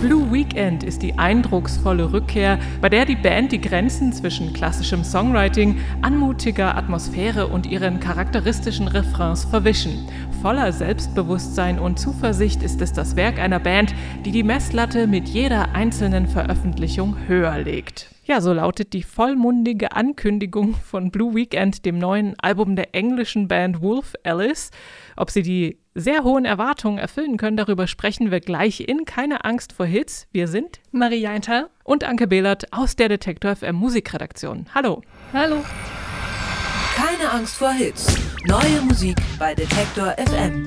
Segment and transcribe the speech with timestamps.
[0.00, 5.80] Blue Weekend ist die eindrucksvolle Rückkehr, bei der die Band die Grenzen zwischen klassischem Songwriting,
[6.02, 10.08] anmutiger Atmosphäre und ihren charakteristischen Refrains verwischen.
[10.40, 13.92] Voller Selbstbewusstsein und Zuversicht ist es das Werk einer Band,
[14.24, 18.14] die die Messlatte mit jeder einzelnen Veröffentlichung höher legt.
[18.24, 23.80] Ja, so lautet die vollmundige Ankündigung von Blue Weekend, dem neuen Album der englischen Band
[23.80, 24.70] Wolf Alice.
[25.16, 29.72] Ob sie die sehr hohen Erwartungen erfüllen können, darüber sprechen wir gleich in Keine Angst
[29.72, 30.26] vor Hits.
[30.32, 34.66] Wir sind Marie Jainter und Anke Behlert aus der Detektor FM Musikredaktion.
[34.74, 35.02] Hallo.
[35.32, 35.64] Hallo.
[36.94, 38.16] Keine Angst vor Hits.
[38.46, 40.66] Neue Musik bei Detektor FM.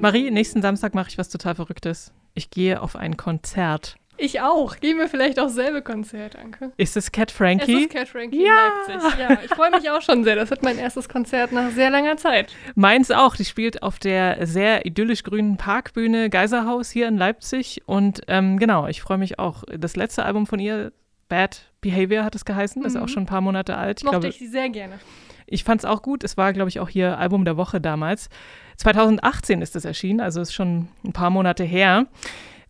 [0.00, 2.12] Marie, nächsten Samstag mache ich was total Verrücktes.
[2.34, 3.96] Ich gehe auf ein Konzert.
[4.16, 4.76] Ich auch.
[4.76, 6.72] Gehen wir vielleicht auch selbe Konzert, Anke.
[6.76, 7.74] Ist es Cat Frankie?
[7.74, 8.52] Es ist Cat Frankie ja.
[8.86, 9.18] in Leipzig.
[9.18, 10.36] Ja, ich freue mich auch schon sehr.
[10.36, 12.54] Das wird mein erstes Konzert nach sehr langer Zeit.
[12.74, 13.34] Meins auch.
[13.36, 17.82] Die spielt auf der sehr idyllisch grünen Parkbühne Geiserhaus hier in Leipzig.
[17.86, 19.64] Und ähm, genau, ich freue mich auch.
[19.76, 20.92] Das letzte Album von ihr,
[21.28, 22.82] Bad Behavior hat es geheißen.
[22.82, 23.08] Das ist auch mhm.
[23.08, 24.00] schon ein paar Monate alt.
[24.00, 24.98] Ich Mochte glaube, ich sie sehr gerne.
[25.46, 26.24] Ich fand es auch gut.
[26.24, 28.28] Es war, glaube ich, auch hier Album der Woche damals.
[28.76, 32.06] 2018 ist es erschienen, also ist schon ein paar Monate her.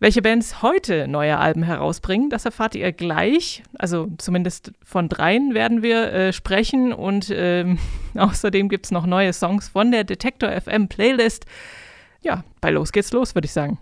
[0.05, 3.63] Welche Bands heute neue Alben herausbringen, das erfahrt ihr gleich.
[3.79, 6.93] Also zumindest von dreien werden wir äh, sprechen.
[6.93, 7.79] Und ähm,
[8.15, 11.47] außerdem gibt es noch neue Songs von der Detektor FM Playlist.
[12.21, 13.79] Ja, bei Los geht's los, würde ich sagen.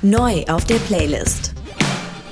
[0.00, 1.52] Neu auf der Playlist.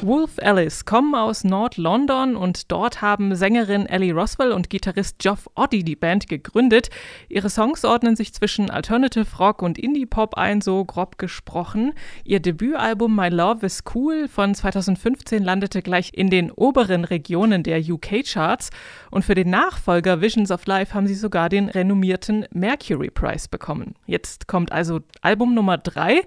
[0.04, 5.84] Wolf Alice kommen aus Nord-London und dort haben Sängerin Ellie Roswell und Gitarrist Geoff Oddy
[5.84, 6.90] die Band gegründet.
[7.28, 11.92] Ihre Songs ordnen sich zwischen Alternative Rock und Indie-Pop ein, so grob gesprochen.
[12.24, 17.78] Ihr Debütalbum My Love is Cool von 2015 landete gleich in den oberen Regionen der
[17.78, 18.70] UK-Charts
[19.10, 23.94] und für den Nachfolger Visions of Life haben sie sogar den renommierten Mercury Prize bekommen.
[24.06, 26.22] Jetzt kommt also Album Nummer 3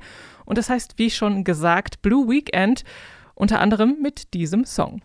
[0.45, 2.85] und das heißt, wie schon gesagt, Blue Weekend
[3.35, 5.01] unter anderem mit diesem Song.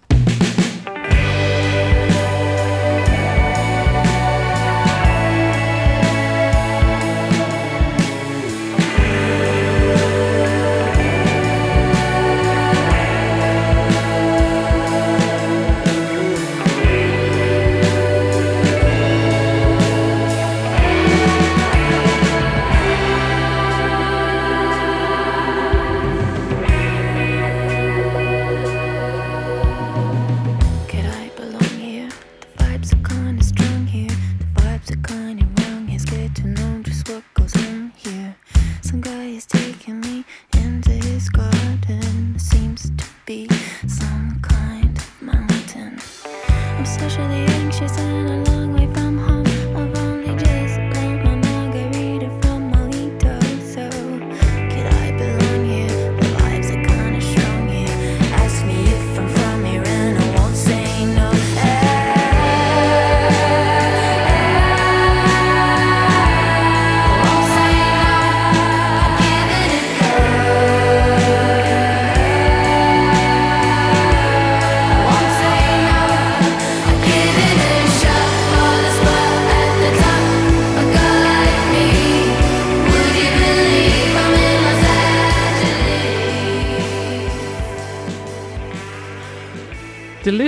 [46.81, 48.80] I'm socially anxious and I long.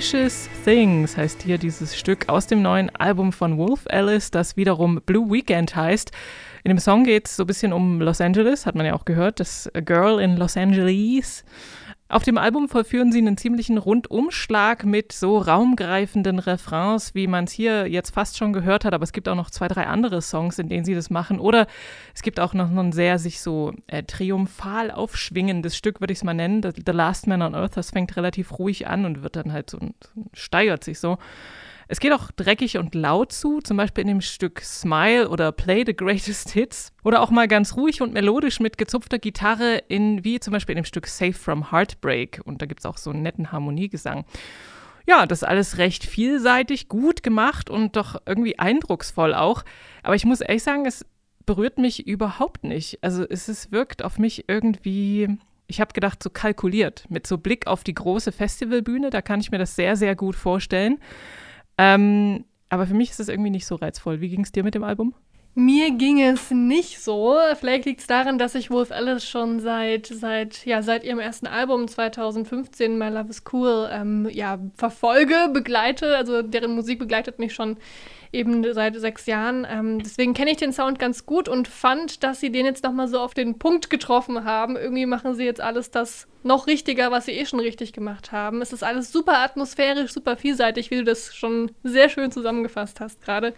[0.02, 5.00] Delicious Things heißt hier dieses Stück aus dem neuen Album von Wolf Alice, das wiederum
[5.06, 6.10] Blue Weekend heißt.
[6.64, 9.04] In dem Song geht es so ein bisschen um Los Angeles, hat man ja auch
[9.04, 11.44] gehört, das Girl in Los Angeles.
[12.12, 17.52] Auf dem Album vollführen sie einen ziemlichen Rundumschlag mit so raumgreifenden Refrains, wie man es
[17.52, 20.58] hier jetzt fast schon gehört hat, aber es gibt auch noch zwei, drei andere Songs,
[20.58, 21.40] in denen sie das machen.
[21.40, 21.66] Oder
[22.14, 26.24] es gibt auch noch ein sehr sich so äh, triumphal aufschwingendes Stück, würde ich es
[26.24, 26.60] mal nennen.
[26.62, 29.78] The Last Man on Earth, das fängt relativ ruhig an und wird dann halt so,
[30.34, 31.16] steigert sich so.
[31.92, 35.84] Es geht auch dreckig und laut zu, zum Beispiel in dem Stück Smile oder Play
[35.84, 36.90] the Greatest Hits.
[37.04, 40.80] Oder auch mal ganz ruhig und melodisch mit gezupfter Gitarre in, wie zum Beispiel in
[40.80, 42.40] dem Stück Safe from Heartbreak.
[42.46, 44.24] Und da gibt es auch so einen netten Harmoniegesang.
[45.06, 49.62] Ja, das ist alles recht vielseitig, gut gemacht und doch irgendwie eindrucksvoll auch.
[50.02, 51.04] Aber ich muss ehrlich sagen, es
[51.44, 53.00] berührt mich überhaupt nicht.
[53.02, 55.36] Also es ist, wirkt auf mich irgendwie
[55.66, 59.50] ich habe gedacht, so kalkuliert, mit so Blick auf die große Festivalbühne, da kann ich
[59.50, 60.98] mir das sehr, sehr gut vorstellen.
[61.78, 64.20] Ähm, aber für mich ist es irgendwie nicht so reizvoll.
[64.20, 65.14] Wie ging es dir mit dem Album?
[65.54, 67.36] Mir ging es nicht so.
[67.60, 71.46] Vielleicht liegt es daran, dass ich Wolf Alice schon seit, seit, ja, seit ihrem ersten
[71.46, 76.16] Album 2015, My Love is Cool, ähm, ja, verfolge, begleite.
[76.16, 77.76] Also deren Musik begleitet mich schon
[78.32, 79.66] eben seit sechs Jahren.
[79.68, 83.08] Ähm, deswegen kenne ich den Sound ganz gut und fand, dass sie den jetzt nochmal
[83.08, 84.76] so auf den Punkt getroffen haben.
[84.76, 88.62] Irgendwie machen sie jetzt alles das noch richtiger, was sie eh schon richtig gemacht haben.
[88.62, 93.22] Es ist alles super atmosphärisch, super vielseitig, wie du das schon sehr schön zusammengefasst hast
[93.22, 93.54] gerade.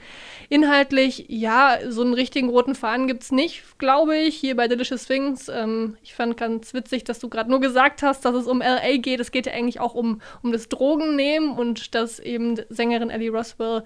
[0.48, 5.06] Inhaltlich, ja, so einen richtigen roten Faden gibt es nicht, glaube ich, hier bei Delicious
[5.06, 5.48] Things.
[5.48, 8.96] Ähm, ich fand ganz witzig, dass du gerade nur gesagt hast, dass es um L.A.
[8.98, 9.20] geht.
[9.20, 13.84] Es geht ja eigentlich auch um, um das Drogennehmen und dass eben Sängerin Ellie Roswell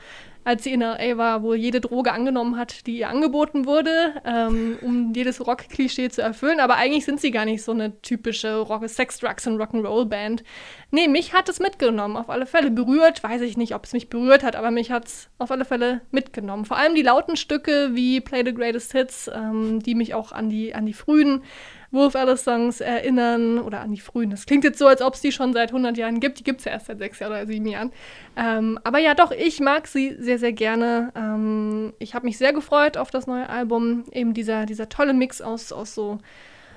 [0.48, 4.78] als sie in LA war, wohl jede Droge angenommen hat, die ihr angeboten wurde, ähm,
[4.80, 6.58] um jedes Rock-Klischee zu erfüllen.
[6.58, 10.44] Aber eigentlich sind sie gar nicht so eine typische Rock Sex, Drugs und Rock'n'Roll-Band.
[10.90, 12.70] Nee, mich hat es mitgenommen, auf alle Fälle.
[12.70, 15.66] Berührt, weiß ich nicht, ob es mich berührt hat, aber mich hat es auf alle
[15.66, 16.64] Fälle mitgenommen.
[16.64, 20.48] Vor allem die lauten Stücke wie Play the Greatest Hits, ähm, die mich auch an
[20.48, 21.42] die, an die frühen
[21.90, 24.30] Wolf Alice Songs erinnern oder an die frühen.
[24.30, 26.38] Das klingt jetzt so, als ob es die schon seit 100 Jahren gibt.
[26.38, 27.92] Die gibt es ja erst seit sechs oder sieben Jahren.
[28.36, 31.12] Ähm, aber ja, doch, ich mag sie sehr, sehr gerne.
[31.16, 34.04] Ähm, ich habe mich sehr gefreut auf das neue Album.
[34.12, 36.18] Eben dieser, dieser tolle Mix aus, aus so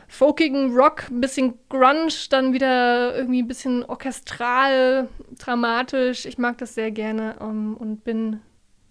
[0.08, 5.10] folkigen Rock, ein bisschen Grunge, dann wieder irgendwie ein bisschen orchestral,
[5.40, 6.26] dramatisch.
[6.26, 8.42] Ich mag das sehr gerne ähm, und bin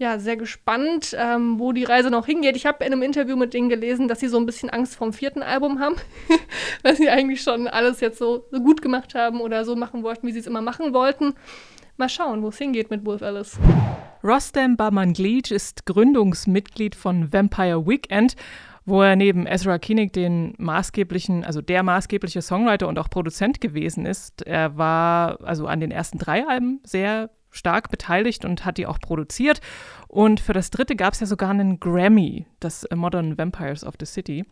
[0.01, 2.57] ja, sehr gespannt, ähm, wo die Reise noch hingeht.
[2.57, 5.13] Ich habe in einem Interview mit denen gelesen, dass sie so ein bisschen Angst vorm
[5.13, 5.97] vierten Album haben,
[6.83, 10.27] weil sie eigentlich schon alles jetzt so, so, gut gemacht haben oder so machen wollten,
[10.27, 11.35] wie sie es immer machen wollten.
[11.99, 13.59] Mal schauen, wo es hingeht mit Wolf Alice.
[14.25, 18.37] Rostam Bamanglij ist Gründungsmitglied von Vampire Weekend,
[18.87, 24.07] wo er neben Ezra Koenig den maßgeblichen, also der maßgebliche Songwriter und auch Produzent gewesen
[24.07, 24.47] ist.
[24.47, 28.99] Er war also an den ersten drei Alben sehr stark beteiligt und hat die auch
[28.99, 29.61] produziert.
[30.09, 34.07] Und für das dritte gab es ja sogar einen Grammy, das Modern Vampires of the
[34.07, 34.45] City.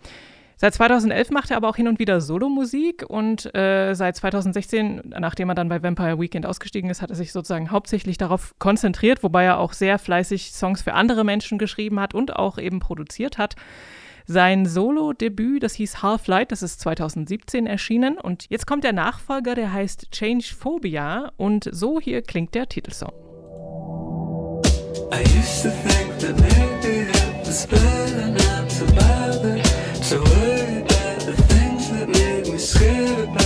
[0.61, 5.51] Seit 2011 macht er aber auch hin und wieder Solomusik und äh, seit 2016, nachdem
[5.51, 9.45] er dann bei Vampire Weekend ausgestiegen ist, hat er sich sozusagen hauptsächlich darauf konzentriert, wobei
[9.45, 13.55] er auch sehr fleißig Songs für andere Menschen geschrieben hat und auch eben produziert hat.
[14.31, 18.19] Sein Solo-Debüt, das hieß Half Light, das ist 2017 erschienen.
[18.19, 21.33] Und jetzt kommt der Nachfolger, der heißt Change Phobia.
[21.39, 23.11] Und so hier klingt der Titelsong.
[25.11, 29.63] I used to think that maybe it was better not to bother
[30.11, 33.38] to worry about the things that made me scared about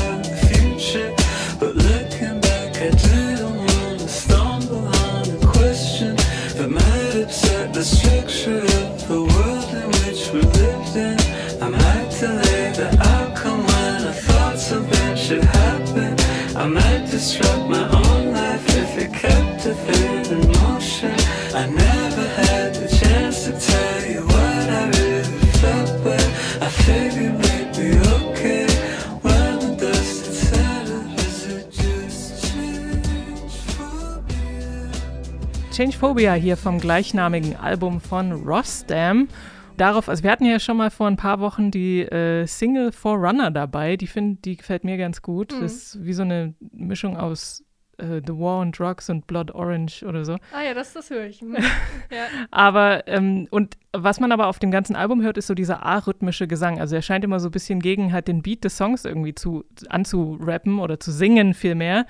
[36.02, 39.28] Phobia hier vom gleichnamigen Album von Rostam
[39.76, 43.52] darauf, also wir hatten ja schon mal vor ein paar Wochen die äh, Single Forerunner
[43.52, 45.52] dabei, die finde, die gefällt mir ganz gut.
[45.52, 45.60] Mhm.
[45.60, 47.62] Das ist wie so eine Mischung aus
[47.98, 50.34] äh, The War on Drugs und Blood Orange oder so.
[50.52, 51.42] Ah ja, das, das höre ich.
[51.42, 51.56] Mhm.
[52.10, 52.26] ja.
[52.50, 56.46] Aber, ähm, und was man aber auf dem ganzen Album hört, ist so dieser arrhythmische
[56.46, 56.80] Gesang.
[56.80, 59.64] Also er scheint immer so ein bisschen gegen halt den Beat des Songs irgendwie zu,
[59.88, 62.06] anzurappen oder zu singen vielmehr.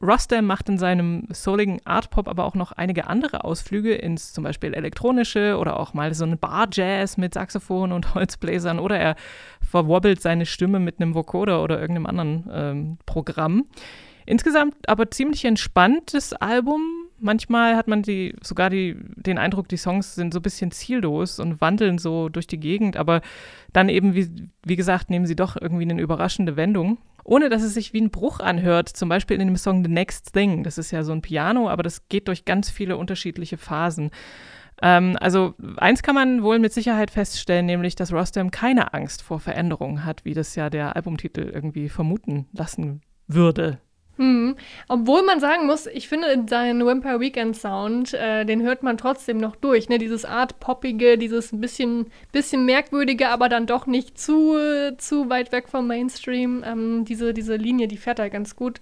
[0.00, 4.72] Rostam macht in seinem souligen Art-Pop aber auch noch einige andere Ausflüge ins zum Beispiel
[4.72, 9.16] elektronische oder auch mal so ein Bar-Jazz mit Saxophon und Holzbläsern oder er
[9.60, 13.66] verwobbelt seine Stimme mit einem Vocoder oder irgendeinem anderen ähm, Programm.
[14.28, 16.82] Insgesamt aber ziemlich entspanntes Album.
[17.18, 21.40] Manchmal hat man die, sogar die, den Eindruck, die Songs sind so ein bisschen ziellos
[21.40, 23.22] und wandeln so durch die Gegend, aber
[23.72, 24.28] dann eben, wie,
[24.66, 26.98] wie gesagt, nehmen sie doch irgendwie eine überraschende Wendung.
[27.24, 30.34] Ohne dass es sich wie ein Bruch anhört, zum Beispiel in dem Song The Next
[30.34, 30.62] Thing.
[30.62, 34.10] Das ist ja so ein Piano, aber das geht durch ganz viele unterschiedliche Phasen.
[34.82, 39.40] Ähm, also eins kann man wohl mit Sicherheit feststellen, nämlich dass Rostam keine Angst vor
[39.40, 43.78] Veränderungen hat, wie das ja der Albumtitel irgendwie vermuten lassen würde.
[44.18, 44.56] Mhm.
[44.88, 49.38] Obwohl man sagen muss, ich finde seinen Vampire Weekend Sound, äh, den hört man trotzdem
[49.38, 49.88] noch durch.
[49.88, 49.98] Ne?
[49.98, 54.58] Dieses Art Poppige, dieses ein bisschen, bisschen merkwürdige, aber dann doch nicht zu,
[54.98, 56.64] zu weit weg vom Mainstream.
[56.66, 58.80] Ähm, diese, diese Linie, die fährt da ganz gut.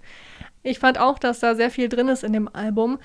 [0.63, 2.97] Ich fand auch, dass da sehr viel drin ist in dem Album.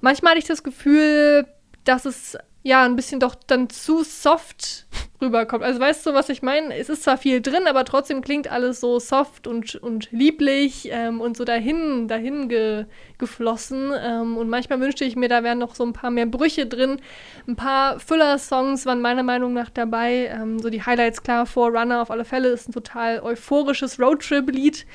[0.00, 1.46] Manchmal hatte ich das Gefühl,
[1.84, 4.86] dass es ja ein bisschen doch dann zu soft
[5.20, 5.62] rüberkommt.
[5.62, 6.74] Also weißt du, was ich meine?
[6.74, 11.20] Es ist zwar viel drin, aber trotzdem klingt alles so soft und, und lieblich ähm,
[11.20, 12.86] und so dahin, dahin ge,
[13.18, 13.92] geflossen.
[14.02, 17.00] Ähm, und manchmal wünschte ich mir, da wären noch so ein paar mehr Brüche drin.
[17.46, 20.30] Ein paar Füller-Songs waren meiner Meinung nach dabei.
[20.32, 24.86] Ähm, so die Highlights, klar, Forerunner auf alle Fälle ist ein total euphorisches Roadtrip-Lied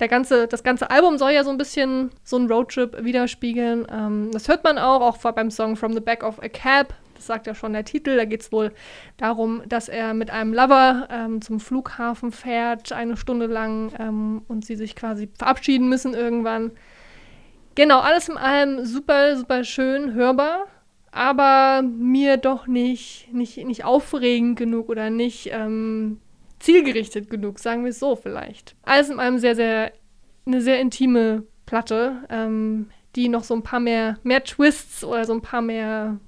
[0.00, 3.84] der ganze, das ganze Album soll ja so ein bisschen so einen Roadtrip widerspiegeln.
[3.90, 6.94] Ähm, das hört man auch, auch beim Song From the Back of a Cab.
[7.18, 8.16] Das sagt ja schon der Titel.
[8.16, 8.72] Da geht es wohl
[9.16, 14.64] darum, dass er mit einem Lover ähm, zum Flughafen fährt, eine Stunde lang, ähm, und
[14.64, 16.70] sie sich quasi verabschieden müssen irgendwann.
[17.74, 20.66] Genau, alles in allem super, super schön hörbar,
[21.10, 26.20] aber mir doch nicht, nicht, nicht aufregend genug oder nicht ähm,
[26.60, 28.76] zielgerichtet genug, sagen wir es so vielleicht.
[28.84, 29.92] Alles in allem sehr, sehr,
[30.46, 35.32] eine sehr intime Platte, ähm, die noch so ein paar mehr, mehr Twists oder so
[35.32, 36.18] ein paar mehr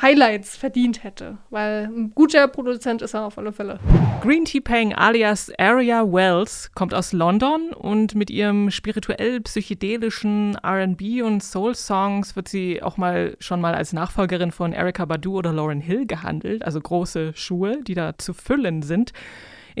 [0.00, 3.78] Highlights verdient hätte, weil ein guter Produzent ist er auf alle Fälle.
[4.22, 11.42] Green Tea Peng alias Aria Wells kommt aus London und mit ihrem spirituell-psychedelischen RB und
[11.42, 16.06] Soul-Songs wird sie auch mal schon mal als Nachfolgerin von Erika Badu oder Lauren Hill
[16.06, 19.12] gehandelt, also große Schuhe, die da zu füllen sind.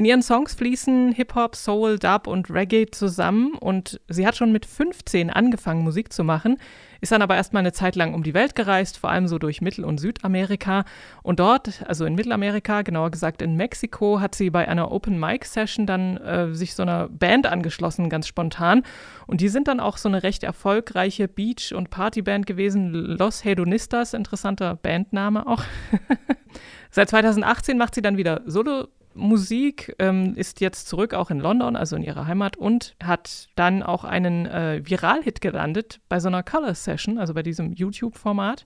[0.00, 4.64] In ihren Songs fließen Hip-Hop, Soul, Dub und Reggae zusammen und sie hat schon mit
[4.64, 6.56] 15 angefangen, Musik zu machen,
[7.02, 9.60] ist dann aber erstmal eine Zeit lang um die Welt gereist, vor allem so durch
[9.60, 10.86] Mittel- und Südamerika.
[11.22, 16.16] Und dort, also in Mittelamerika, genauer gesagt in Mexiko, hat sie bei einer Open-Mic-Session dann
[16.16, 18.84] äh, sich so einer Band angeschlossen, ganz spontan.
[19.26, 24.14] Und die sind dann auch so eine recht erfolgreiche Beach- und Partyband gewesen, Los Hedonistas,
[24.14, 25.62] interessanter Bandname auch.
[26.90, 31.76] Seit 2018 macht sie dann wieder Solo Musik, ähm, ist jetzt zurück auch in London,
[31.76, 36.42] also in ihrer Heimat, und hat dann auch einen äh, Viral-Hit gelandet bei so einer
[36.42, 38.64] Color Session, also bei diesem YouTube-Format,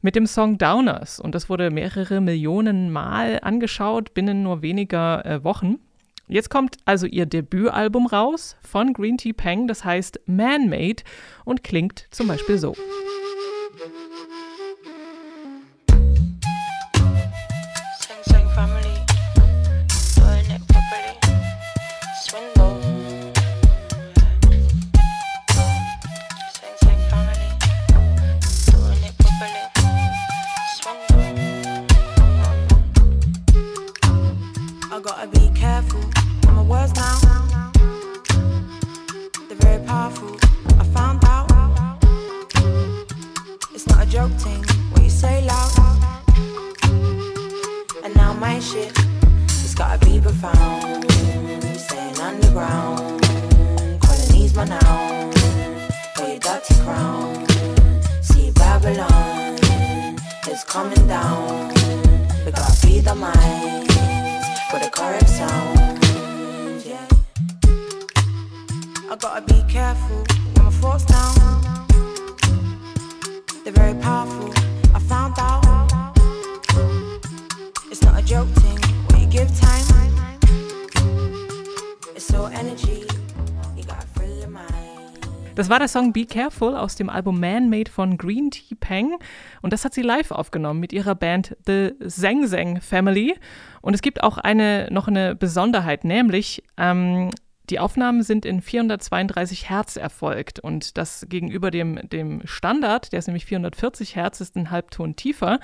[0.00, 1.20] mit dem Song Downers.
[1.20, 5.78] Und das wurde mehrere Millionen Mal angeschaut binnen nur weniger äh, Wochen.
[6.28, 11.02] Jetzt kommt also ihr Debütalbum raus von Green Tea Peng, das heißt Man-Made
[11.44, 12.74] und klingt zum Beispiel so.
[64.70, 64.88] for the
[65.26, 65.78] sound.
[69.10, 70.24] I gotta be careful
[70.62, 71.86] my thoughts now.
[73.64, 74.61] They're very powerful.
[85.62, 89.14] Das war der Song Be Careful aus dem Album Man Made von Green Tea Peng.
[89.60, 93.36] Und das hat sie live aufgenommen mit ihrer Band The Zeng Zeng Family.
[93.80, 97.30] Und es gibt auch eine, noch eine Besonderheit, nämlich ähm,
[97.70, 103.28] die Aufnahmen sind in 432 Hertz erfolgt und das gegenüber dem, dem Standard, der ist
[103.28, 105.60] nämlich 440 Hertz, ist ein Halbton tiefer.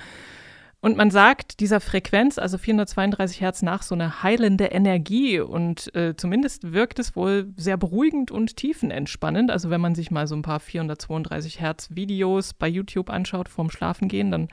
[0.81, 5.39] Und man sagt dieser Frequenz, also 432 Hertz, nach so eine heilende Energie.
[5.39, 9.51] Und äh, zumindest wirkt es wohl sehr beruhigend und tiefenentspannend.
[9.51, 13.69] Also wenn man sich mal so ein paar 432 Hertz Videos bei YouTube anschaut vorm
[13.69, 14.47] Schlafengehen, dann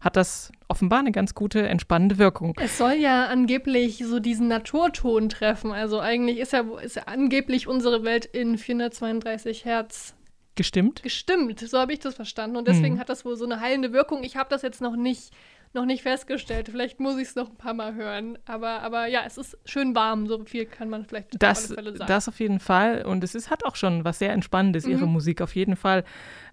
[0.00, 2.54] hat das offenbar eine ganz gute entspannende Wirkung.
[2.60, 5.72] Es soll ja angeblich so diesen Naturton treffen.
[5.72, 10.14] Also eigentlich ist ja, ist ja angeblich unsere Welt in 432 Hertz
[10.56, 11.02] gestimmt.
[11.02, 12.56] Gestimmt, so habe ich das verstanden.
[12.56, 12.98] Und deswegen mhm.
[12.98, 14.22] hat das wohl so eine heilende Wirkung.
[14.22, 15.32] Ich habe das jetzt noch nicht
[15.74, 16.68] noch nicht festgestellt.
[16.70, 18.38] Vielleicht muss ich es noch ein paar Mal hören.
[18.46, 20.26] Aber, aber ja, es ist schön warm.
[20.26, 21.98] So viel kann man vielleicht das, auf sagen.
[22.06, 23.04] Das auf jeden Fall.
[23.04, 24.92] Und es ist, hat auch schon was sehr Entspannendes, mhm.
[24.92, 26.04] ihre Musik auf jeden Fall.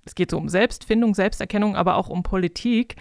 [0.06, 2.96] Es geht so um Selbstfindung, Selbsterkennung, aber auch um Politik.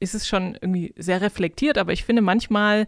[0.00, 2.86] Ist es schon irgendwie sehr reflektiert, aber ich finde manchmal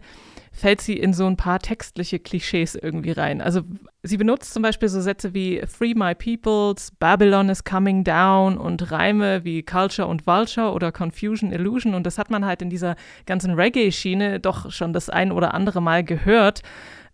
[0.51, 3.41] fällt sie in so ein paar textliche Klischees irgendwie rein.
[3.41, 3.61] Also
[4.03, 8.91] sie benutzt zum Beispiel so Sätze wie Free My Peoples, Babylon is coming down und
[8.91, 12.95] Reime wie Culture und Vulture oder Confusion Illusion und das hat man halt in dieser
[13.25, 16.61] ganzen Reggae-Schiene doch schon das ein oder andere Mal gehört.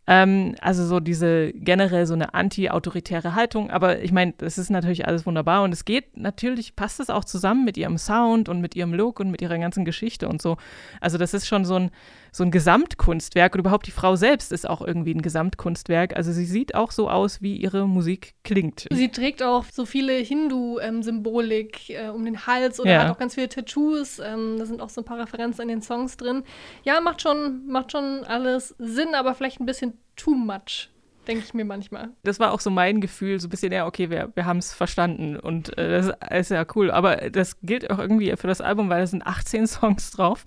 [0.08, 3.70] Ähm, also so diese generell so eine anti-autoritäre Haltung.
[3.70, 7.26] Aber ich meine, das ist natürlich alles wunderbar und es geht natürlich, passt es auch
[7.26, 10.56] zusammen mit ihrem Sound und mit ihrem Look und mit ihrer ganzen Geschichte und so.
[11.02, 11.92] Also das ist schon so ein,
[12.32, 16.16] so ein Gesamtkunstwerk und überhaupt die Frau selbst ist auch irgendwie ein Gesamtkunstwerk.
[16.16, 18.88] Also sie sieht auch so aus, wie ihre Musik klingt.
[18.92, 23.04] Sie trägt auch so viele Hindu-Symbolik ähm, äh, um den Hals oder ja.
[23.04, 24.20] hat auch ganz viele Tattoos.
[24.20, 26.44] Ähm, da sind auch so ein paar Referenzen in den Songs drin.
[26.84, 30.90] Ja, macht schon, macht schon alles Sinn, aber vielleicht ein bisschen too much.
[31.28, 32.10] denke ich mir manchmal.
[32.24, 34.74] Das war auch so mein Gefühl, so ein bisschen, ja, okay, wir, wir haben es
[34.74, 36.90] verstanden und äh, das ist ja cool.
[36.90, 40.46] Aber das gilt auch irgendwie für das Album, weil es sind 18 Songs drauf.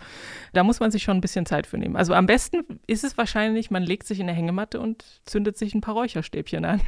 [0.52, 1.97] Da muss man sich schon ein bisschen Zeit für nehmen.
[1.97, 5.75] Also am besten ist es wahrscheinlich, man legt sich in eine Hängematte und zündet sich
[5.75, 6.80] ein paar Räucherstäbchen an.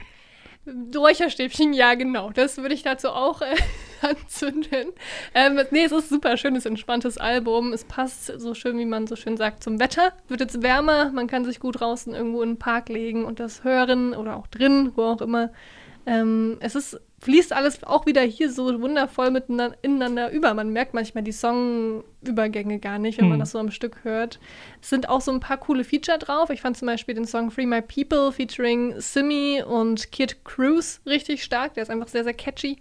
[0.66, 2.31] Räucherstäbchen, ja, genau.
[2.31, 3.57] Das würde ich dazu auch äh,
[4.00, 4.92] anzünden.
[5.35, 7.73] Ähm, nee, es ist super schönes, entspanntes Album.
[7.73, 10.12] Es passt so schön, wie man so schön sagt, zum Wetter.
[10.28, 13.64] Wird jetzt wärmer, man kann sich gut draußen irgendwo in den Park legen und das
[13.64, 15.50] hören oder auch drin, wo auch immer.
[16.07, 20.52] Ähm, es ist fließt alles auch wieder hier so wundervoll miteinander ineinander über.
[20.55, 23.31] Man merkt manchmal die Songübergänge gar nicht, wenn hm.
[23.31, 24.41] man das so am Stück hört.
[24.83, 26.50] Es sind auch so ein paar coole Feature drauf.
[26.50, 31.45] Ich fand zum Beispiel den Song Free My People featuring Simi und Kid Cruz richtig
[31.45, 31.75] stark.
[31.75, 32.79] Der ist einfach sehr, sehr catchy.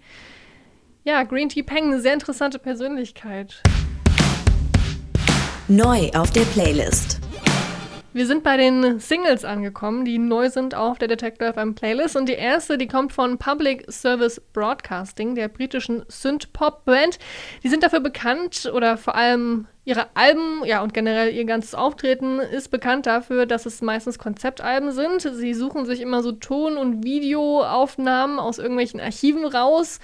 [1.04, 3.62] Ja, Green Tea Peng, eine sehr interessante Persönlichkeit.
[5.68, 7.22] Neu auf der Playlist.
[8.14, 12.18] Wir sind bei den Singles angekommen, die neu sind auf der Detector FM Playlist.
[12.18, 17.20] Und die erste, die kommt von Public Service Broadcasting, der britischen Synth-Pop-Band.
[17.64, 22.40] Die sind dafür bekannt oder vor allem Ihre Alben, ja, und generell ihr ganzes Auftreten
[22.40, 25.22] ist bekannt dafür, dass es meistens Konzeptalben sind.
[25.22, 30.00] Sie suchen sich immer so Ton- und Videoaufnahmen aus irgendwelchen Archiven raus,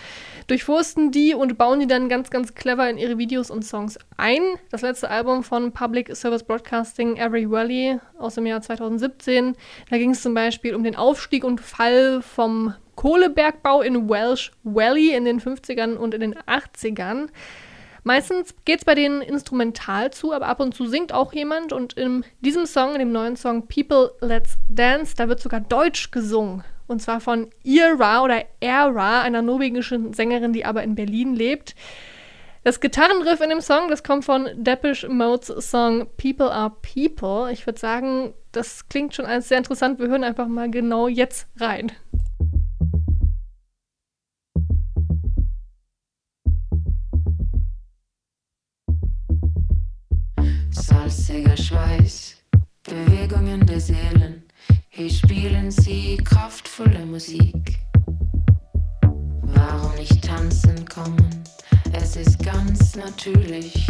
[0.48, 4.42] durchforsten die und bauen die dann ganz, ganz clever in ihre Videos und Songs ein.
[4.72, 9.56] Das letzte Album von Public Service Broadcasting, Every Valley, aus dem Jahr 2017,
[9.92, 15.14] da ging es zum Beispiel um den Aufstieg und Fall vom Kohlebergbau in Welsh Valley
[15.14, 17.28] in den 50ern und in den 80ern.
[18.08, 21.74] Meistens geht es bei denen instrumental zu, aber ab und zu singt auch jemand.
[21.74, 26.10] Und in diesem Song, in dem neuen Song People Let's Dance, da wird sogar Deutsch
[26.10, 26.64] gesungen.
[26.88, 31.76] Und zwar von Ira oder Era, einer norwegischen Sängerin, die aber in Berlin lebt.
[32.64, 37.52] Das Gitarrenriff in dem Song, das kommt von Depeche Modes Song People Are People.
[37.52, 40.00] Ich würde sagen, das klingt schon alles sehr interessant.
[40.00, 41.92] Wir hören einfach mal genau jetzt rein.
[50.88, 52.38] Salziger Schweiß,
[52.84, 54.44] Bewegungen der Seelen.
[54.88, 57.78] Hier spielen sie kraftvolle Musik.
[59.42, 61.44] Warum nicht tanzen kommen?
[61.92, 63.86] Es ist ganz natürlich.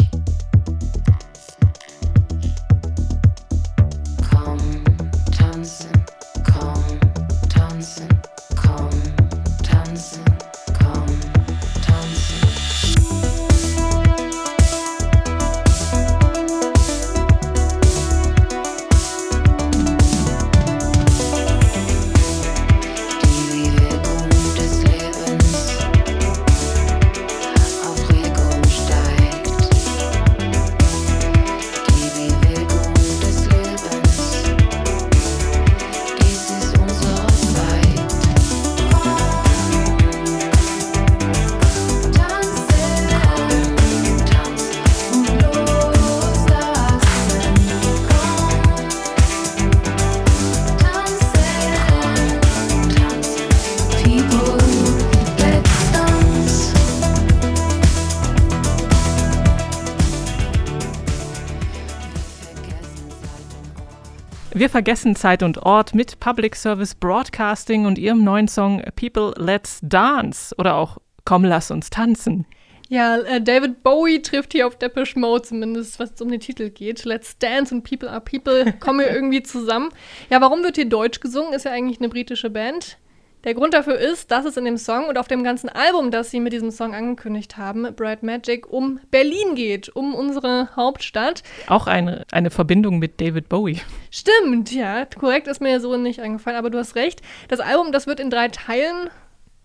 [64.54, 69.78] Wir vergessen Zeit und Ort mit Public Service Broadcasting und ihrem neuen Song People Let's
[69.82, 72.46] Dance oder auch Komm, lass uns tanzen.
[72.88, 76.70] Ja, äh, David Bowie trifft hier auf Depeche Mode zumindest, was es um den Titel
[76.70, 77.04] geht.
[77.04, 79.90] Let's Dance und People Are People kommen hier irgendwie zusammen.
[80.30, 81.52] Ja, warum wird hier Deutsch gesungen?
[81.52, 82.96] Ist ja eigentlich eine britische Band.
[83.44, 86.30] Der Grund dafür ist, dass es in dem Song und auf dem ganzen Album, das
[86.30, 91.42] sie mit diesem Song angekündigt haben, Bright Magic, um Berlin geht, um unsere Hauptstadt.
[91.68, 93.80] Auch eine, eine Verbindung mit David Bowie.
[94.10, 97.22] Stimmt, ja, korrekt ist mir so nicht eingefallen, aber du hast recht.
[97.48, 99.08] Das Album, das wird in drei Teilen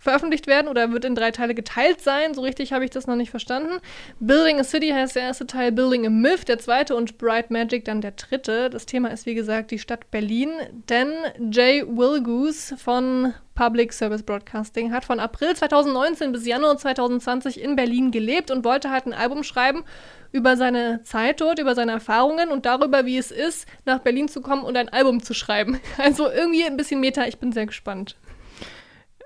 [0.04, 2.34] veröffentlicht werden oder wird in drei Teile geteilt sein.
[2.34, 3.80] So richtig habe ich das noch nicht verstanden.
[4.20, 7.86] Building a City heißt der erste Teil, Building a Myth der zweite und Bright Magic
[7.86, 8.70] dann der dritte.
[8.70, 10.50] Das Thema ist wie gesagt die Stadt Berlin,
[10.90, 11.10] denn
[11.50, 18.10] Jay Wilgoose von Public Service Broadcasting hat von April 2019 bis Januar 2020 in Berlin
[18.10, 19.84] gelebt und wollte halt ein Album schreiben
[20.32, 24.40] über seine Zeit dort, über seine Erfahrungen und darüber, wie es ist, nach Berlin zu
[24.40, 25.80] kommen und ein Album zu schreiben.
[25.98, 28.16] Also irgendwie ein bisschen Meta, ich bin sehr gespannt.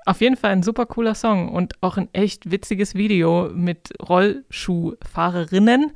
[0.04, 5.92] Auf jeden Fall ein super cooler Song und auch ein echt witziges Video mit Rollschuhfahrerinnen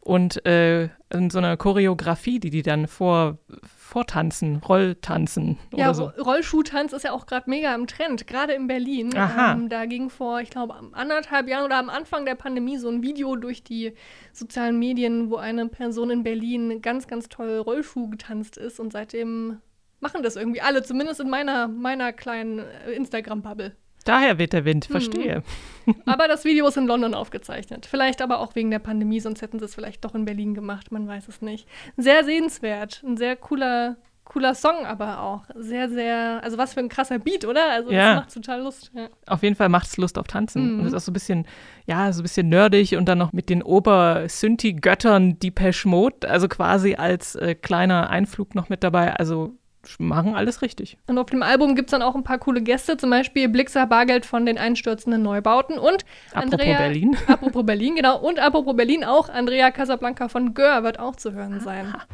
[0.00, 3.38] und äh, in so einer Choreografie, die die dann vor,
[3.84, 6.04] vortanzen, Rolltanzen ja, oder so.
[6.06, 9.14] Rollschuhtanz ist ja auch gerade mega im Trend, gerade in Berlin.
[9.14, 9.52] Aha.
[9.52, 13.02] Ähm, da ging vor, ich glaube, anderthalb Jahren oder am Anfang der Pandemie so ein
[13.02, 13.92] Video durch die
[14.32, 19.58] sozialen Medien, wo eine Person in Berlin ganz, ganz toll Rollschuh getanzt ist und seitdem
[20.00, 23.76] machen das irgendwie alle, zumindest in meiner, meiner kleinen äh, Instagram-Bubble.
[24.04, 25.42] Daher weht der Wind, verstehe.
[25.86, 25.94] Mhm.
[26.06, 27.86] aber das Video ist in London aufgezeichnet.
[27.86, 30.92] Vielleicht aber auch wegen der Pandemie, sonst hätten sie es vielleicht doch in Berlin gemacht,
[30.92, 31.66] man weiß es nicht.
[31.96, 35.42] Sehr sehenswert, ein sehr cooler, cooler Song aber auch.
[35.54, 37.70] Sehr, sehr, also was für ein krasser Beat, oder?
[37.70, 38.14] Also Ja.
[38.14, 38.90] das macht total Lust.
[38.94, 39.08] Ja.
[39.26, 40.74] Auf jeden Fall macht es Lust auf Tanzen.
[40.74, 40.80] Mhm.
[40.80, 41.46] Und ist auch so ein bisschen,
[41.86, 46.94] ja, so ein bisschen nerdig und dann noch mit den Ober-Synthi-Göttern Depeche Mode, also quasi
[46.94, 49.14] als äh, kleiner Einflug noch mit dabei.
[49.14, 49.54] Also
[49.98, 50.98] machen alles richtig.
[51.06, 53.86] Und auf dem Album gibt es dann auch ein paar coole Gäste, zum Beispiel Blixer
[53.86, 57.16] Bargeld von den einstürzenden Neubauten und Apropos Andrea, Berlin.
[57.26, 58.18] Apropos Berlin, genau.
[58.18, 61.94] Und apropos Berlin auch, Andrea Casablanca von Gör wird auch zu hören sein.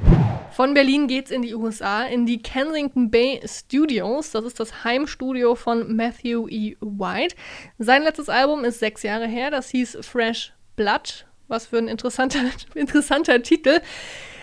[0.52, 4.32] Von Berlin geht's in die USA, in die Kensington Bay Studios.
[4.32, 6.76] Das ist das Heimstudio von Matthew E.
[6.80, 7.36] White.
[7.78, 11.26] Sein letztes Album ist sechs Jahre her, das hieß Fresh Blood.
[11.46, 12.40] Was für ein interessanter,
[12.74, 13.80] interessanter Titel.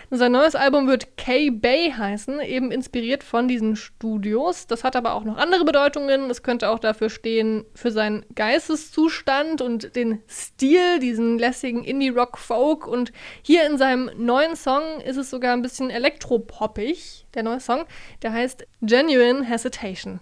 [0.09, 4.65] Sein neues Album wird K-Bay heißen, eben inspiriert von diesen Studios.
[4.65, 6.29] Das hat aber auch noch andere Bedeutungen.
[6.29, 12.87] Es könnte auch dafür stehen, für seinen Geisteszustand und den Stil, diesen lässigen Indie-Rock-Folk.
[12.87, 17.83] Und hier in seinem neuen Song ist es sogar ein bisschen elektropoppig, der neue Song.
[18.21, 20.21] Der heißt Genuine Hesitation.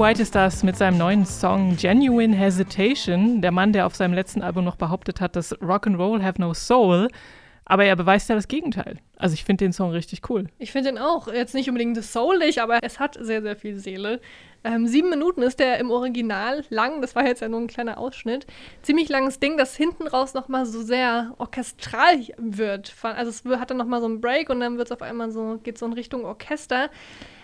[0.00, 3.42] White ist das mit seinem neuen Song Genuine Hesitation.
[3.42, 7.08] Der Mann, der auf seinem letzten Album noch behauptet hat, dass Rock'n'Roll have no soul.
[7.66, 8.96] Aber er beweist ja das Gegenteil.
[9.18, 10.46] Also ich finde den Song richtig cool.
[10.58, 14.22] Ich finde den auch jetzt nicht unbedingt soulig, aber es hat sehr, sehr viel Seele.
[14.64, 17.02] Ähm, sieben Minuten ist der im Original lang.
[17.02, 18.46] Das war jetzt ja nur ein kleiner Ausschnitt.
[18.80, 22.94] Ziemlich langes Ding, das hinten raus nochmal so sehr orchestral wird.
[23.02, 25.60] Also es hat dann nochmal so einen Break und dann wird es auf einmal so,
[25.62, 26.88] geht so in Richtung Orchester.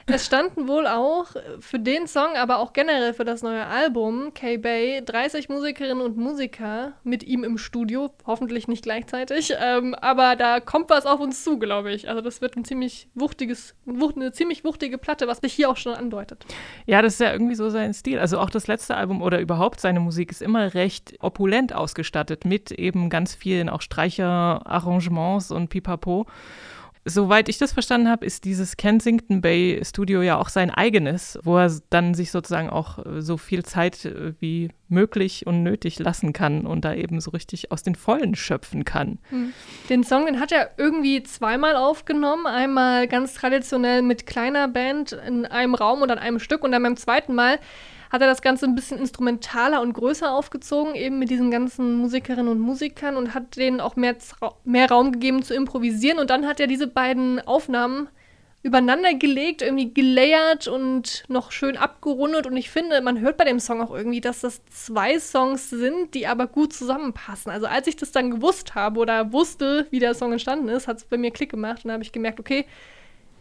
[0.08, 1.26] Es standen wohl auch
[1.58, 6.92] für den Song, aber auch generell für das neue Album K-Bay 30 Musikerinnen und Musiker
[7.02, 11.58] mit ihm im Studio, hoffentlich nicht gleichzeitig, ähm, aber da kommt was auf uns zu,
[11.58, 12.08] glaube ich.
[12.08, 15.76] Also das wird ein ziemlich wuchtiges, wucht, eine ziemlich wuchtige Platte, was sich hier auch
[15.76, 16.46] schon andeutet.
[16.86, 18.20] Ja, das ist ja irgendwie so sein Stil.
[18.20, 22.70] Also auch das letzte Album oder überhaupt seine Musik ist immer recht opulent ausgestattet mit
[22.70, 26.26] eben ganz vielen auch Streicherarrangements und Pipapo.
[27.08, 31.56] Soweit ich das verstanden habe, ist dieses Kensington Bay Studio ja auch sein eigenes, wo
[31.56, 36.32] er dann sich sozusagen auch äh, so viel Zeit äh, wie möglich und nötig lassen
[36.32, 39.20] kann und da eben so richtig aus den Vollen schöpfen kann.
[39.88, 42.46] Den Song, den hat er irgendwie zweimal aufgenommen.
[42.46, 46.64] Einmal ganz traditionell mit kleiner Band in einem Raum und an einem Stück.
[46.64, 47.58] Und dann beim zweiten Mal
[48.16, 52.48] hat er das Ganze ein bisschen instrumentaler und größer aufgezogen, eben mit diesen ganzen Musikerinnen
[52.48, 54.16] und Musikern und hat denen auch mehr,
[54.64, 56.18] mehr Raum gegeben zu improvisieren.
[56.18, 58.08] Und dann hat er diese beiden Aufnahmen
[58.62, 62.46] übereinander gelegt, irgendwie gelayert und noch schön abgerundet.
[62.46, 66.14] Und ich finde, man hört bei dem Song auch irgendwie, dass das zwei Songs sind,
[66.14, 67.52] die aber gut zusammenpassen.
[67.52, 70.96] Also als ich das dann gewusst habe oder wusste, wie der Song entstanden ist, hat
[70.96, 72.64] es bei mir Klick gemacht und habe ich gemerkt, okay,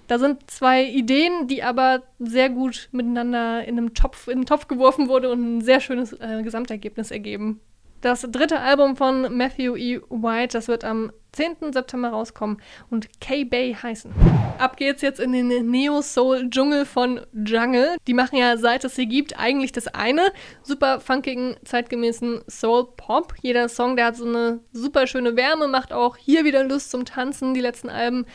[0.08, 4.68] da sind zwei Ideen, die aber sehr gut miteinander in einem Topf, in den Topf
[4.68, 7.62] geworfen wurde und ein sehr schönes äh, Gesamtergebnis ergeben.
[8.02, 10.00] Das dritte Album von Matthew E.
[10.10, 11.74] White, das wird am 10.
[11.74, 14.12] September rauskommen und K-Bay heißen.
[14.60, 17.96] Ab geht's jetzt in den Neo-Soul-Dschungel von Jungle.
[18.08, 20.32] Die machen ja, seit es sie gibt, eigentlich das eine.
[20.62, 23.34] Super funkigen, zeitgemäßen Soul-Pop.
[23.42, 27.06] Jeder Song, der hat so eine super schöne Wärme, macht auch hier wieder Lust zum
[27.06, 27.54] Tanzen.
[27.54, 28.26] Die letzten Alben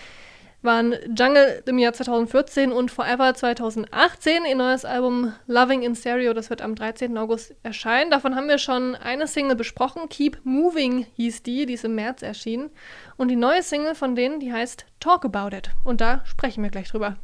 [0.62, 4.44] waren Jungle im Jahr 2014 und Forever 2018.
[4.44, 7.16] Ihr neues Album Loving in Stereo, das wird am 13.
[7.16, 8.11] August erscheinen.
[8.11, 10.09] Davon haben wir schon eine Single besprochen.
[10.09, 12.70] Keep Moving hieß die, die ist im März erschienen.
[13.16, 15.70] Und die neue Single von denen, die heißt Talk About It.
[15.85, 17.16] Und da sprechen wir gleich drüber.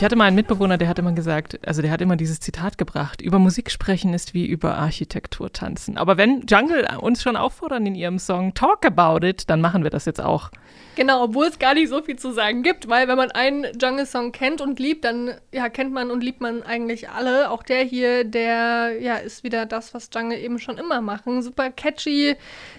[0.00, 2.78] Ich hatte mal einen Mitbewohner, der hat immer gesagt, also der hat immer dieses Zitat
[2.78, 5.98] gebracht, über Musik sprechen ist wie über Architektur tanzen.
[5.98, 9.90] Aber wenn Jungle uns schon auffordern in ihrem Song Talk About It, dann machen wir
[9.90, 10.52] das jetzt auch.
[10.96, 14.32] Genau, obwohl es gar nicht so viel zu sagen gibt, weil wenn man einen Jungle-Song
[14.32, 17.50] kennt und liebt, dann ja, kennt man und liebt man eigentlich alle.
[17.50, 21.42] Auch der hier, der ja, ist wieder das, was Jungle eben schon immer machen.
[21.42, 22.36] Super catchy,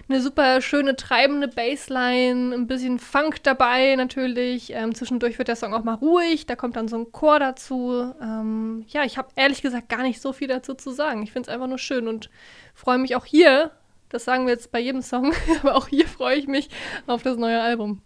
[0.08, 4.72] eine super schöne treibende Bassline, ein bisschen Funk dabei natürlich.
[4.72, 8.12] Ähm, zwischendurch wird der Song auch mal ruhig, da kommt dann so ein Chor dazu.
[8.20, 11.22] Ähm, ja, ich habe ehrlich gesagt gar nicht so viel dazu zu sagen.
[11.22, 12.28] Ich finde es einfach nur schön und
[12.74, 13.70] freue mich auch hier
[14.12, 16.68] das sagen wir jetzt bei jedem Song, aber auch hier freue ich mich
[17.06, 18.02] auf das neue Album.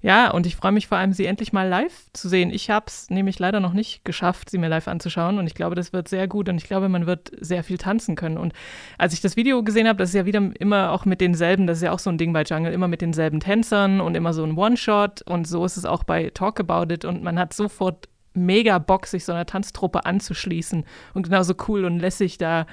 [0.00, 2.50] Ja, und ich freue mich vor allem, sie endlich mal live zu sehen.
[2.50, 5.38] Ich habe es nämlich leider noch nicht geschafft, sie mir live anzuschauen.
[5.38, 6.48] Und ich glaube, das wird sehr gut.
[6.48, 8.38] Und ich glaube, man wird sehr viel tanzen können.
[8.38, 8.52] Und
[8.96, 11.78] als ich das Video gesehen habe, das ist ja wieder immer auch mit denselben, das
[11.78, 14.44] ist ja auch so ein Ding bei Jungle, immer mit denselben Tänzern und immer so
[14.44, 15.22] ein One-Shot.
[15.22, 17.04] Und so ist es auch bei Talk About It.
[17.04, 21.98] Und man hat sofort mega Bock, sich so einer Tanztruppe anzuschließen und genauso cool und
[21.98, 22.66] lässig da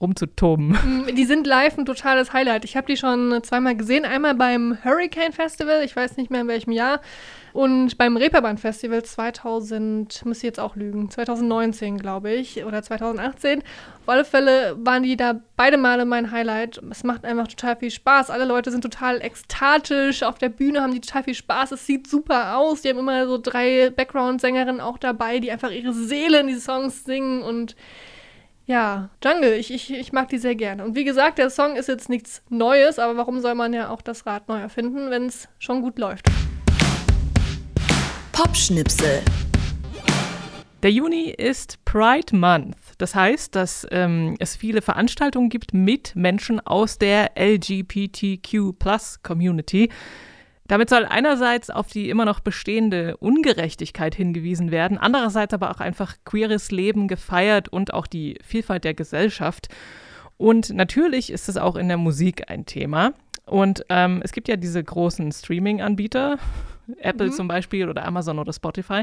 [0.00, 0.70] rumzutoben.
[0.70, 2.64] Mm, die sind live ein totales Highlight.
[2.64, 4.04] Ich habe die schon zweimal gesehen.
[4.04, 7.00] Einmal beim Hurricane Festival, ich weiß nicht mehr in welchem Jahr.
[7.54, 13.60] Und beim Reeperbahn Festival 2000, muss ich jetzt auch lügen, 2019 glaube ich, oder 2018.
[13.60, 16.80] Auf alle Fälle waren die da beide Male mein Highlight.
[16.90, 18.30] Es macht einfach total viel Spaß.
[18.30, 20.24] Alle Leute sind total ekstatisch.
[20.24, 21.70] Auf der Bühne haben die total viel Spaß.
[21.70, 22.82] Es sieht super aus.
[22.82, 27.04] Die haben immer so drei Background-Sängerinnen auch dabei, die einfach ihre Seele in die Songs
[27.04, 27.76] singen und
[28.66, 30.82] ja, Jungle, ich, ich, ich mag die sehr gerne.
[30.84, 34.00] Und wie gesagt, der Song ist jetzt nichts Neues, aber warum soll man ja auch
[34.00, 36.24] das Rad neu erfinden, wenn es schon gut läuft?
[38.32, 39.20] Popschnipsel.
[40.82, 42.76] Der Juni ist Pride Month.
[42.98, 49.90] Das heißt, dass ähm, es viele Veranstaltungen gibt mit Menschen aus der LGBTQ-Plus-Community.
[50.66, 56.16] Damit soll einerseits auf die immer noch bestehende Ungerechtigkeit hingewiesen werden, andererseits aber auch einfach
[56.24, 59.68] queeres Leben gefeiert und auch die Vielfalt der Gesellschaft.
[60.38, 63.12] Und natürlich ist es auch in der Musik ein Thema.
[63.44, 66.38] Und ähm, es gibt ja diese großen Streaming-Anbieter,
[66.98, 67.32] Apple Mhm.
[67.32, 69.02] zum Beispiel oder Amazon oder Spotify.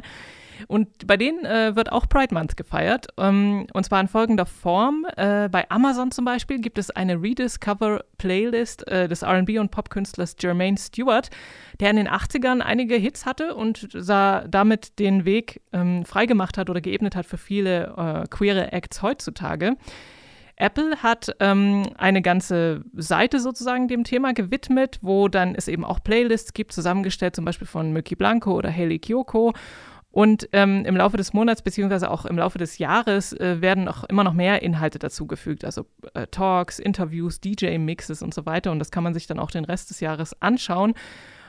[0.67, 3.07] Und bei denen äh, wird auch Pride Month gefeiert.
[3.17, 5.07] Ähm, und zwar in folgender Form.
[5.17, 10.77] Äh, bei Amazon zum Beispiel gibt es eine Rediscover-Playlist äh, des RB- und Popkünstlers Jermaine
[10.77, 11.29] Stewart,
[11.79, 16.69] der in den 80ern einige Hits hatte und sah damit den Weg ähm, freigemacht hat
[16.69, 19.75] oder geebnet hat für viele äh, queere Acts heutzutage.
[20.61, 26.03] Apple hat ähm, eine ganze Seite sozusagen dem Thema gewidmet, wo dann es eben auch
[26.03, 29.53] Playlists gibt, zusammengestellt zum Beispiel von Milky Blanco oder Haley Kyoko.
[30.11, 34.03] Und ähm, im Laufe des Monats beziehungsweise auch im Laufe des Jahres äh, werden auch
[34.03, 38.71] immer noch mehr Inhalte dazugefügt, also äh, Talks, Interviews, DJ-Mixes und so weiter.
[38.71, 40.93] Und das kann man sich dann auch den Rest des Jahres anschauen.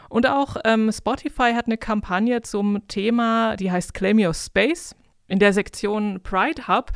[0.08, 4.94] Und auch ähm, Spotify hat eine Kampagne zum Thema, die heißt Claim Your Space.
[5.26, 6.92] In der Sektion Pride Hub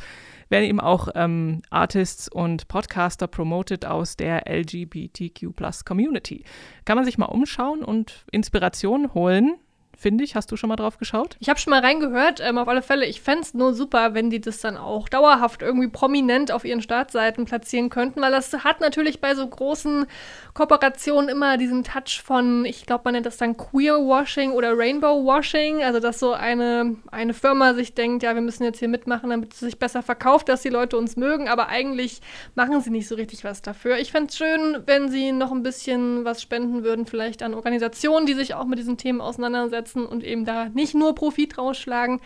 [0.49, 5.55] werden eben auch ähm, Artists und Podcaster promoted aus der LGBTQ
[5.85, 6.43] Community.
[6.85, 9.55] Kann man sich mal umschauen und Inspiration holen,
[9.97, 10.35] finde ich.
[10.35, 11.35] Hast du schon mal drauf geschaut?
[11.39, 13.05] Ich habe schon mal reingehört, ähm, auf alle Fälle.
[13.05, 16.81] Ich fände es nur super, wenn die das dann auch dauerhaft irgendwie prominent auf ihren
[16.81, 20.05] Startseiten platzieren könnten, weil das hat natürlich bei so großen
[20.53, 25.99] Kooperationen immer diesen Touch von, ich glaube, man nennt das dann Queer-Washing oder Rainbow-Washing, also
[25.99, 29.59] dass so eine, eine Firma sich denkt, ja, wir müssen jetzt hier mitmachen, damit es
[29.59, 32.21] sich besser verkauft, dass die Leute uns mögen, aber eigentlich
[32.55, 33.97] machen sie nicht so richtig was dafür.
[33.97, 38.25] Ich fände es schön, wenn sie noch ein bisschen was spenden würden, vielleicht an Organisationen,
[38.25, 42.19] die sich auch mit diesen Themen auseinandersetzen und eben da nicht nur Profit rausschlagen.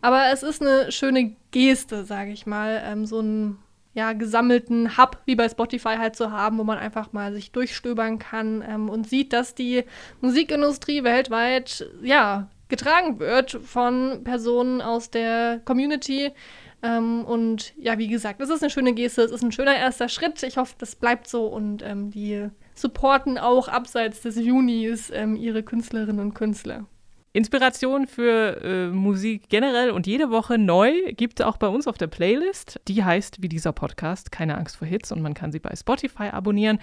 [0.00, 3.58] Aber es ist eine schöne Geste, sage ich mal, ähm, so einen
[3.94, 8.18] ja, gesammelten Hub wie bei Spotify halt zu haben, wo man einfach mal sich durchstöbern
[8.18, 9.84] kann ähm, und sieht, dass die
[10.20, 16.32] Musikindustrie weltweit ja getragen wird von Personen aus der Community.
[16.82, 20.08] Ähm, und ja, wie gesagt, es ist eine schöne Geste, es ist ein schöner erster
[20.08, 20.42] Schritt.
[20.42, 25.62] Ich hoffe, das bleibt so und ähm, die supporten auch abseits des Junis ähm, ihre
[25.62, 26.86] Künstlerinnen und Künstler.
[27.36, 31.98] Inspiration für äh, Musik generell und jede Woche neu gibt es auch bei uns auf
[31.98, 32.80] der Playlist.
[32.86, 36.28] Die heißt wie dieser Podcast Keine Angst vor Hits und man kann sie bei Spotify
[36.30, 36.78] abonnieren.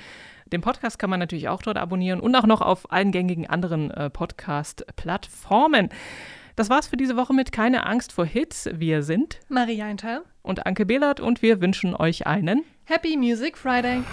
[0.51, 3.91] Den Podcast kann man natürlich auch dort abonnieren und auch noch auf allen gängigen anderen
[3.91, 5.87] äh, Podcast-Plattformen.
[6.57, 8.69] Das war's für diese Woche mit Keine Angst vor Hits.
[8.73, 10.23] Wir sind Maria Eintal.
[10.41, 14.03] und Anke Behlert und wir wünschen euch einen Happy Music Friday.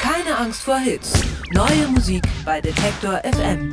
[0.00, 1.20] Keine Angst vor Hits.
[1.50, 3.72] Neue Musik bei Detektor FM.